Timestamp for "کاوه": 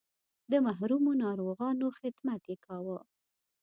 2.65-2.99